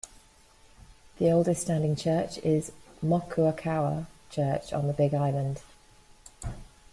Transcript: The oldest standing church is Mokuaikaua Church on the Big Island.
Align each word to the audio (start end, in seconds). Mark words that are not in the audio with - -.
The 1.19 1.29
oldest 1.31 1.61
standing 1.61 1.95
church 1.95 2.39
is 2.39 2.71
Mokuaikaua 3.05 4.07
Church 4.31 4.73
on 4.73 4.87
the 4.87 4.93
Big 4.93 5.13
Island. 5.13 5.61